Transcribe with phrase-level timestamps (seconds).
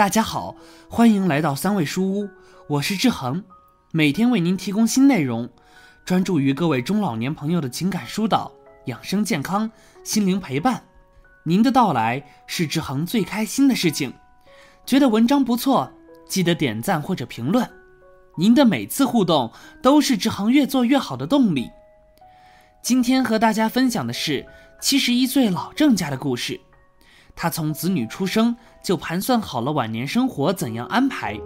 [0.00, 0.56] 大家好，
[0.88, 2.30] 欢迎来到三味书屋，
[2.68, 3.44] 我是志恒，
[3.92, 5.50] 每天为您提供新内容，
[6.06, 8.50] 专注于各位中老年朋友的情感疏导、
[8.86, 9.70] 养生健康、
[10.02, 10.82] 心灵陪伴。
[11.42, 14.14] 您的到来是志恒最开心的事情。
[14.86, 15.92] 觉得文章不错，
[16.26, 17.68] 记得点赞或者评论。
[18.38, 21.68] 您的每次互动都是志恒越做越好的动力。
[22.80, 24.46] 今天和大家分享的是
[24.80, 26.58] 七十一岁老郑家的故事。
[27.34, 31.40] 他从子女出生就盘算好了晚年生活怎样安排，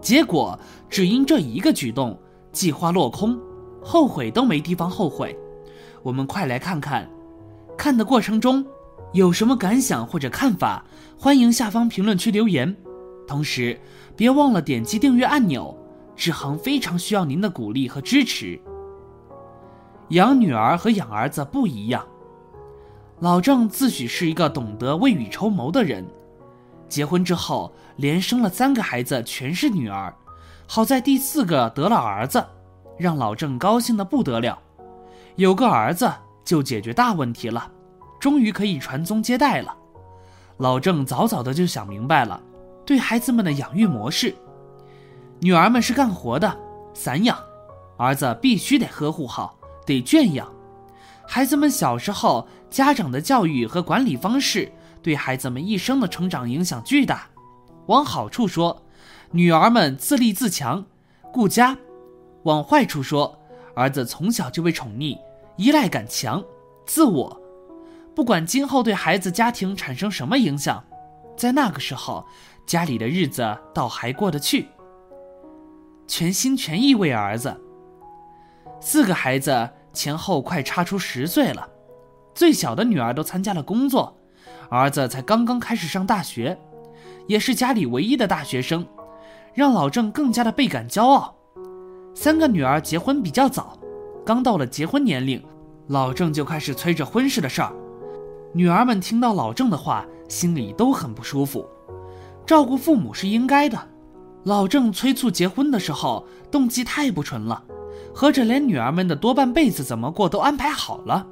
[0.00, 2.18] 结果只因这一个举动，
[2.52, 3.38] 计划落空，
[3.82, 5.36] 后悔都没地方后悔。
[6.02, 7.08] 我们快来看看，
[7.76, 8.64] 看的过程中
[9.12, 10.84] 有什么感想或者看法，
[11.18, 12.76] 欢迎下方评论区留言。
[13.26, 13.78] 同时，
[14.16, 15.76] 别忘了点击订阅按钮，
[16.14, 18.60] 志恒非常需要您的鼓励和支持。
[20.10, 22.06] 养女儿和养儿子不一样。
[23.18, 26.06] 老郑自诩是一个懂得未雨绸缪的人，
[26.86, 30.14] 结婚之后连生了三个孩子，全是女儿，
[30.66, 32.44] 好在第四个得了儿子，
[32.98, 34.58] 让老郑高兴的不得了。
[35.36, 36.12] 有个儿子
[36.44, 37.70] 就解决大问题了，
[38.20, 39.74] 终于可以传宗接代了。
[40.58, 42.38] 老郑早早的就想明白了，
[42.84, 44.34] 对孩子们的养育模式：
[45.40, 46.54] 女儿们是干活的，
[46.92, 47.34] 散养；
[47.96, 50.46] 儿子必须得呵护好，得圈养。
[51.28, 52.46] 孩子们小时候，
[52.76, 57.26] 家长的教育和管理方式对孩子们一生的成长影响巨大。
[57.86, 58.82] 往好处说，
[59.30, 60.84] 女儿们自立自强、
[61.32, 61.74] 顾家；
[62.42, 63.40] 往坏处说，
[63.74, 65.18] 儿子从小就被宠溺、
[65.56, 66.44] 依赖感强、
[66.84, 67.40] 自我。
[68.14, 70.84] 不管今后对孩子家庭产生什么影响，
[71.34, 72.26] 在那个时候，
[72.66, 74.68] 家里的日子倒还过得去。
[76.06, 77.58] 全心全意为儿子，
[78.82, 79.70] 四个孩子。
[79.94, 81.66] 前后快差出十岁了，
[82.36, 84.14] 最小的女儿都参加了工作，
[84.68, 86.56] 儿子才刚刚开始上大学，
[87.26, 88.86] 也是家里唯一的大学生，
[89.54, 91.34] 让老郑更加的倍感骄傲。
[92.14, 93.78] 三个女儿结婚比较早，
[94.22, 95.42] 刚到了结婚年龄，
[95.86, 97.72] 老郑就开始催着婚事的事儿。
[98.52, 101.66] 女儿们听到老郑的话，心里都很不舒服。
[102.44, 103.78] 照顾父母是应该的，
[104.44, 107.64] 老郑催促结婚的时候，动机太不纯了。
[108.14, 111.26] 合着连女儿们的多半辈子怎么过都安排好了，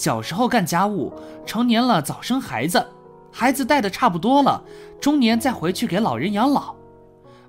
[0.00, 1.12] 小时候干家务，
[1.44, 2.82] 成年了早生孩子，
[3.30, 4.64] 孩子带的差不多了，
[4.98, 6.74] 中年再回去给老人养老。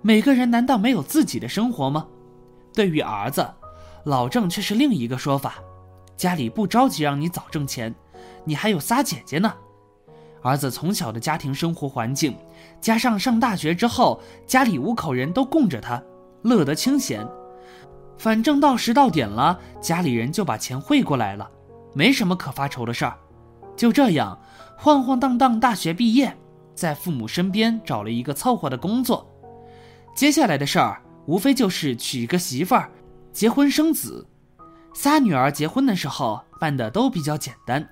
[0.02, 2.06] 每个人难道没有自己的生活吗？
[2.74, 3.50] 对于儿子，
[4.04, 5.60] 老郑却是另一个说法，
[6.18, 7.96] 家里不着急让你早挣钱，
[8.44, 9.54] 你还有仨姐姐呢。
[10.42, 12.36] 儿子从小的家庭生活环境，
[12.82, 16.04] 加上上大学之后，家里五口人都供着他，
[16.42, 17.26] 乐得清闲。
[18.18, 21.50] 反正到时到点了，家里人就把钱汇过来了，
[21.94, 23.18] 没什么可发愁的事儿。
[23.76, 24.40] 就这样，
[24.78, 26.38] 晃晃荡荡大学毕业，
[26.76, 29.28] 在父母身边找了一个凑合的工作。
[30.16, 32.92] 接下来的事儿，无非就是娶一个媳妇儿，
[33.32, 34.28] 结婚生子。
[34.94, 37.88] 仨女儿结婚的时候办的都比较简单，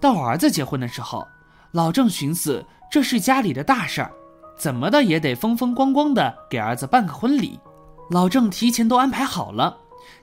[0.00, 1.26] 到儿子结婚的时候，
[1.72, 4.12] 老郑寻思这是家里的大事儿，
[4.56, 7.58] 怎么的也得风风光光的给儿子办个婚礼。
[8.10, 9.78] 老郑提前都安排好了，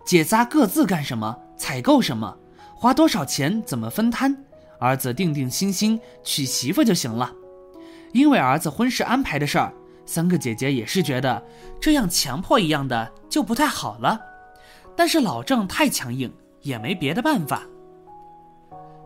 [0.05, 2.37] 姐仨各自干什么，采购什么，
[2.83, 4.35] 花多少钱，怎么分摊，
[4.77, 7.31] 儿子定定心心娶媳妇就行了。
[8.11, 9.73] 因为儿子婚事安排的事儿，
[10.05, 11.41] 三个姐姐也是觉得
[11.79, 14.19] 这样强迫一样的就不太好了。
[14.97, 16.29] 但是老郑太强硬，
[16.59, 17.63] 也没别的办法。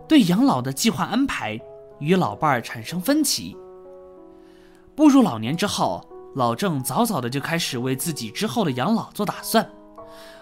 [0.08, 1.62] 对养老的计划安排
[2.00, 3.56] 与老伴儿产生分歧。
[4.96, 6.04] 步入老年之后。
[6.34, 9.68] 老郑早早的就开始为自己之后的养老做打算，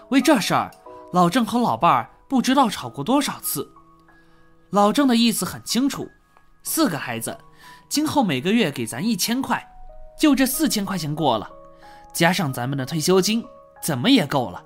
[0.08, 0.70] 为这事儿，
[1.12, 3.72] 老郑和老伴儿不知道吵过多少次。
[4.70, 6.10] 老郑的意思很清楚，
[6.62, 7.38] 四个孩子，
[7.88, 9.66] 今后每个月给咱一千块，
[10.18, 11.48] 就这四千块钱过了，
[12.12, 13.44] 加上咱们的退休金，
[13.82, 14.64] 怎么也够了。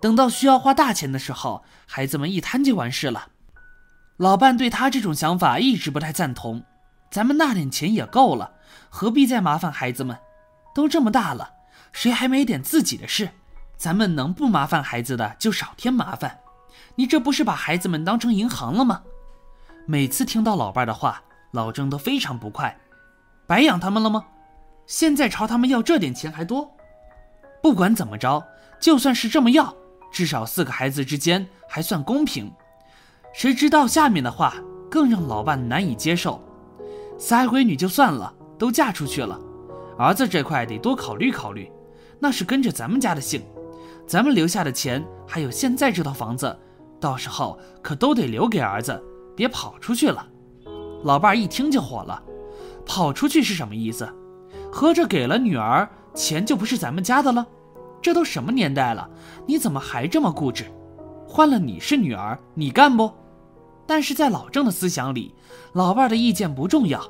[0.00, 3.28] 等到需要花大钱的时候，孩子们一摊就完事了。
[4.16, 6.64] 老伴对他这种想法一直不太赞同，
[7.10, 8.54] 咱们那点钱也够了，
[8.88, 10.18] 何必再麻烦孩子们？
[10.74, 11.52] 都这么大了，
[11.92, 13.30] 谁还没点自己的事？
[13.76, 16.38] 咱们能不麻烦孩子的就少添麻烦。
[16.94, 19.02] 你这不是把孩子们当成银行了吗？
[19.86, 21.22] 每次听到老伴的话，
[21.52, 22.78] 老郑都非常不快。
[23.46, 24.24] 白养他们了吗？
[24.86, 26.70] 现在朝他们要这点钱还多？
[27.62, 28.44] 不管怎么着，
[28.80, 29.74] 就算是这么要，
[30.10, 32.52] 至少四个孩子之间还算公平。
[33.32, 34.54] 谁知道下面的话
[34.90, 36.42] 更让老伴难以接受。
[37.18, 39.38] 仨闺女就算了，都嫁出去了。
[39.98, 41.70] 儿子这块得多考虑考虑，
[42.18, 43.44] 那是跟着咱们家的姓，
[44.10, 46.58] 咱们留下的钱还有现在这套房子，
[46.98, 49.00] 到时候可都得留给儿子，
[49.36, 50.26] 别跑出去了。
[51.04, 52.20] 老伴儿一听就火了，
[52.84, 54.12] 跑出去是什么意思？
[54.72, 57.46] 合着给了女儿钱就不是咱们家的了？
[58.02, 59.08] 这都什么年代了，
[59.46, 60.64] 你怎么还这么固执？
[61.24, 63.12] 换了你是女儿，你干不？
[63.86, 65.32] 但是在老郑的思想里，
[65.72, 67.00] 老伴的意见不重要，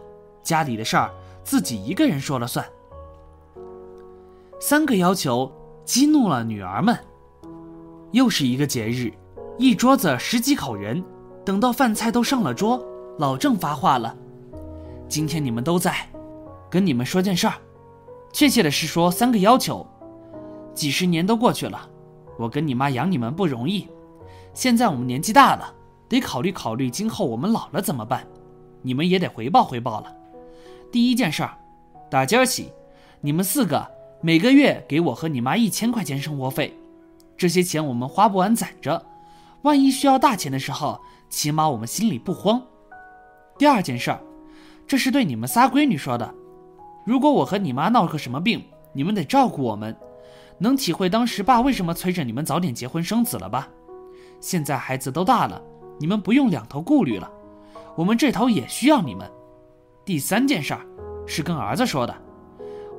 [0.42, 1.10] 家里的事儿
[1.44, 2.62] 自己一个人说了算。
[4.60, 5.50] 三个要求
[5.90, 6.96] 激怒了女儿们。
[8.12, 9.12] 又是一个节日，
[9.58, 11.02] 一桌子十几口人，
[11.44, 12.80] 等到饭菜都上了桌，
[13.18, 14.16] 老郑发话了
[15.10, 16.08] ：“今天你们都在，
[16.70, 17.54] 跟你们说件事儿，
[18.32, 19.84] 确切的是说三个要求。
[20.74, 21.90] 几十年都过去了，
[22.38, 23.88] 我跟你妈养你们不容易，
[24.54, 25.74] 现在我们年纪大了，
[26.08, 28.24] 得考虑考虑今后我们老了怎么办，
[28.80, 30.14] 你们也得回报回报了。
[30.92, 31.58] 第一件事儿，
[32.08, 32.72] 打今儿起，
[33.20, 33.84] 你们四个
[34.22, 36.76] 每个月给我和你妈一千块钱生活费。”
[37.38, 39.02] 这些钱我们花不完，攒着，
[39.62, 41.00] 万一需要大钱的时候，
[41.30, 42.62] 起码我们心里不慌。
[43.56, 44.20] 第二件事儿，
[44.86, 46.34] 这是对你们仨闺女说的。
[47.06, 48.62] 如果我和你妈闹个什么病，
[48.92, 49.96] 你们得照顾我们，
[50.58, 53.68] 能体会当时爸为什么催着你们早点结婚生子了吧？
[54.38, 55.62] 现在孩子都大了，
[55.98, 57.30] 你们不用两头顾虑了，
[57.96, 59.26] 我们这头也需要你们。
[60.04, 60.84] 第三件事儿，
[61.26, 62.14] 是跟儿子说的。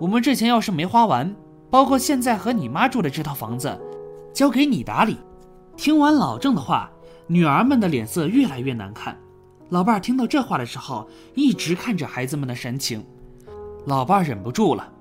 [0.01, 1.31] 我们这钱要是没花完，
[1.69, 3.79] 包括现在和你妈住的这套房子。
[4.33, 5.15] 交给你打理。
[5.77, 6.89] 听完老郑的话，
[7.27, 9.15] 女儿们的脸色越来越难看。
[9.69, 13.05] 老伴儿听到这话的时候，一直看着孩子们的神情。
[13.85, 14.91] 老伴儿忍不住了：“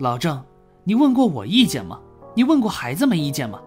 [0.00, 0.42] 老郑，
[0.84, 2.00] 你问过我意见吗？
[2.34, 3.60] 你问过孩子们意见吗？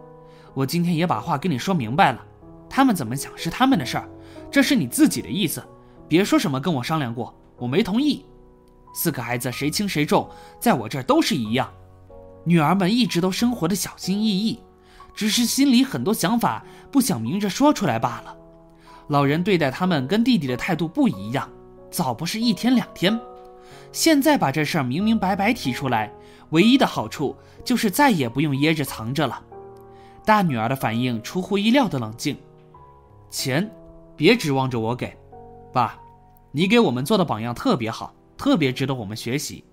[0.56, 2.19] 我今天也把话跟你说明白了，
[2.68, 4.09] 他们怎么想是他们的事儿，
[4.50, 5.63] 这是你自己的意思，
[6.07, 8.25] 别说什么跟我商量过，我没同意。
[8.98, 10.28] 四个孩子谁轻谁重，
[10.60, 11.72] 在我这儿都是一样。
[12.44, 14.60] 女儿们一直都生活的小心翼翼。”
[15.14, 18.36] 只是心里很多想法不想明着说出来罢了。
[19.08, 21.48] 老人对待他们跟弟弟的态度不一样，
[21.92, 23.20] 早不是一天两天。
[23.92, 26.12] 现在把这事儿明明白白提出来，
[26.50, 29.44] 唯一的好处就是再也不用掖着藏着了。
[30.26, 32.36] 大女儿的反应出乎意料的冷静。
[33.30, 33.70] 钱，
[34.16, 35.16] 别指望着我给，
[35.74, 36.00] 爸，
[36.52, 39.63] 你给我们做的榜样特别好，特别值得我们学习。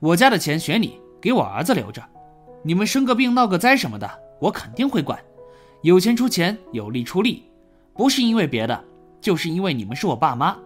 [0.00, 2.02] 我家的钱选你，给我儿子留着。
[2.62, 4.10] 你们生个病闹个灾什么的。
[4.40, 5.22] 我肯定会管，
[5.82, 7.44] 有钱出钱，有力出力，
[7.92, 8.84] 不是因为别的，
[9.20, 10.56] 就是因为你们是我爸妈。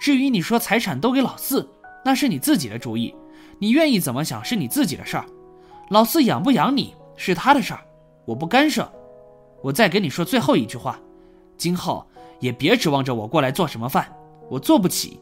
[0.00, 1.68] 至于你说财产都给老四，
[2.02, 3.14] 那是你自己的主意，
[3.58, 5.26] 你愿意怎么想是你自己的事儿。
[5.90, 7.80] 老四养不养你是他的事儿，
[8.24, 8.90] 我不干涉。
[9.60, 10.98] 我再给你说最后一句话，
[11.58, 12.06] 今后
[12.40, 14.10] 也别指望着我过来做什么饭，
[14.48, 15.20] 我做不起。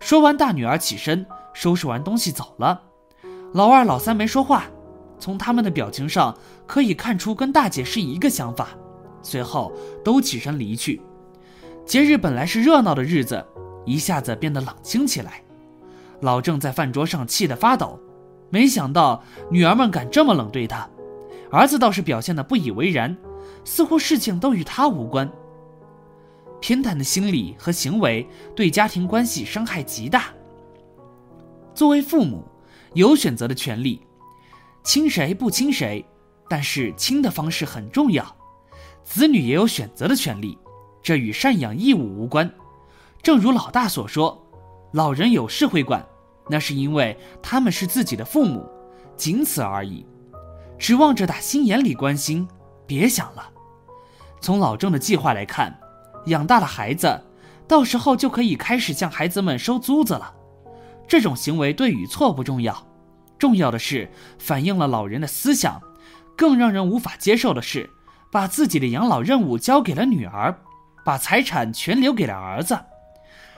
[0.00, 2.80] 说完，大女儿起身收拾完东西走了，
[3.52, 4.64] 老二、老三没说话。
[5.18, 6.34] 从他们的表情上
[6.66, 8.68] 可以看出，跟大姐是一个想法。
[9.22, 9.70] 随后
[10.02, 11.02] 都起身离去。
[11.84, 13.44] 节日本来是热闹的日子，
[13.84, 15.42] 一下子变得冷清起来。
[16.22, 18.00] 老郑在饭桌上气得发抖，
[18.48, 20.88] 没想到女儿们敢这么冷对他。
[21.50, 23.14] 儿子倒是表现得不以为然，
[23.64, 25.30] 似乎事情都与他无关。
[26.60, 30.26] 偏袒的心理和行为对家庭关系伤害极大。
[31.74, 32.44] 作为父母，
[32.94, 34.00] 有选择的权利。
[34.82, 36.04] 亲谁不亲谁，
[36.48, 38.24] 但是亲的方式很重要。
[39.04, 40.58] 子女也有选择的权利，
[41.02, 42.50] 这与赡养义务无关。
[43.22, 44.42] 正如老大所说，
[44.92, 46.06] 老人有事会管，
[46.48, 48.66] 那是因为他们是自己的父母，
[49.16, 50.06] 仅此而已。
[50.78, 52.48] 指望着打心眼里关心，
[52.86, 53.50] 别想了。
[54.40, 55.78] 从老郑的计划来看，
[56.26, 57.22] 养大了孩子，
[57.66, 60.34] 到时候就可以开始向孩子们收租子了。
[61.08, 62.86] 这种行为对与错不重要。
[63.38, 65.80] 重要的是反映了老人的思想，
[66.36, 67.88] 更让人无法接受的是，
[68.30, 70.54] 把自己的养老任务交给了女儿，
[71.04, 72.78] 把财产全留给了儿子。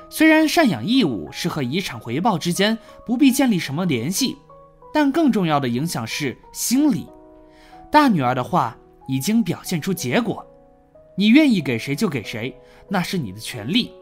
[0.09, 4.37] 虽然赡养义务是和遗产回报之间不必建立什么联系，
[4.93, 7.09] 但更重要的影响是心理。
[7.91, 8.77] 大女儿的话
[9.09, 10.47] 已经表现出结果，
[11.17, 12.57] 你愿意给谁就给谁，
[12.89, 13.93] 那是你的权利，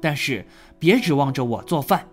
[0.00, 0.46] 但是
[0.78, 2.06] 别指望着我做饭。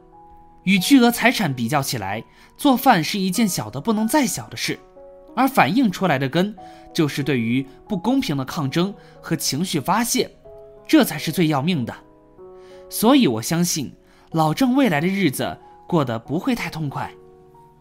[0.63, 2.23] 与巨额财产比较起来，
[2.57, 4.77] 做饭是一件小的不能再小的事，
[5.35, 6.55] 而反映出来的根
[6.93, 10.29] 就是对于不公平的抗争和情绪发泄，
[10.85, 11.95] 这才是最要命的。
[12.89, 13.93] 所以我相信
[14.31, 17.09] 老郑未来的日子过得不会太痛快。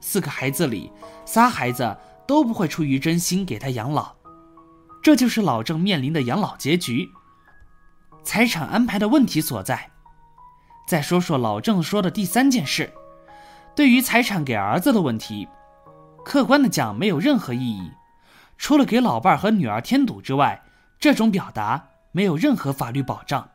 [0.01, 0.93] 四个孩子里，
[1.25, 1.97] 仨孩子
[2.27, 4.15] 都不会出于真心给他养老，
[5.03, 7.09] 这就是老郑面临的养老结局。
[8.23, 9.91] 财产安排的问题所在。
[10.87, 12.93] 再说说老郑说的第三件事，
[13.77, 15.47] 对于财产给儿子的问题，
[16.25, 17.91] 客观的讲没有任何意义，
[18.57, 20.63] 除了给老伴儿和女儿添堵之外，
[20.99, 23.51] 这种表达没有任何法律保障，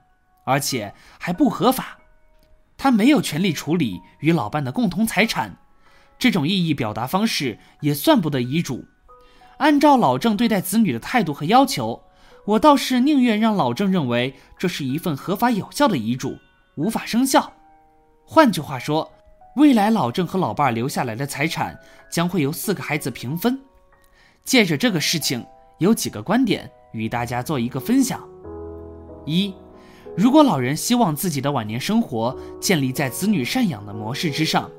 [0.45, 1.97] 而且还不合法。
[2.77, 5.57] 他没有权利处理与老伴的共同财产，
[6.19, 8.85] 这种意义表达方式也算不得遗嘱。
[9.57, 12.01] 按照老郑对待子女的态度和要求，
[12.45, 16.37] 我倒是宁愿让老郑认为这是一份合法有效的遗嘱，
[16.75, 17.53] 无法生效。
[18.25, 19.09] 换句话说，
[19.55, 21.79] 未来老郑和老伴儿留下来的财产
[22.11, 23.59] 将会由四个孩子平分。
[24.43, 25.45] 借着这个事情，
[25.77, 28.27] 有几个观点与大家做一个分享：
[29.25, 29.53] 一，
[30.17, 34.69] 如果老人希望自己的晚年生活建立在子女赡养的模式之上，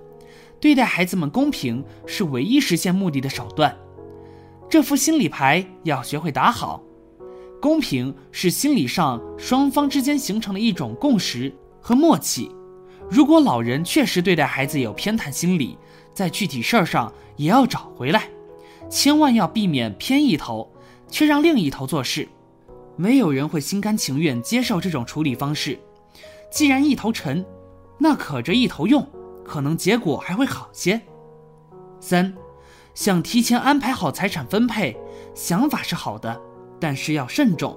[0.60, 3.74] 对待孩子们公平是唯一实现目的的手段。
[4.74, 6.82] 这副心理牌要学会打好。
[7.62, 12.50] 公平是心理上双方之间形成的一种共识和默契。
[13.08, 15.78] 如果老人确实对待孩子有偏袒心理，
[16.12, 18.28] 在具体事儿上也要找回来，
[18.90, 20.68] 千万要避免偏一头，
[21.06, 22.28] 却让另一头做事。
[22.96, 25.78] 没有人会心甘情愿接受这种处理方式。
[26.50, 27.46] 既然一头沉，
[27.96, 29.08] 那可着一头用，
[29.44, 31.00] 可能结果还会好些。
[32.00, 32.34] 三，
[32.94, 34.96] 想提前安排好财产分配，
[35.34, 36.40] 想法是好的，
[36.80, 37.76] 但是要慎重。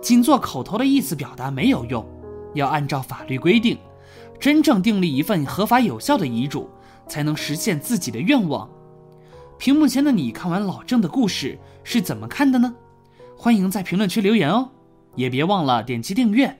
[0.00, 2.04] 仅做口头的意思表达没有用，
[2.54, 3.78] 要按照法律规定。
[4.40, 6.68] 真正订立一份合法有效的遗嘱，
[7.06, 8.68] 才能实现自己的愿望。
[9.58, 12.74] 屏幕前的你看完老郑的故事是怎么看的呢？
[13.36, 14.68] 欢迎在评论区留言哦，
[15.14, 16.58] 也别忘了点击订阅，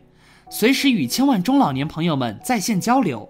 [0.49, 3.29] 随时与千万中老年朋友们在线交流。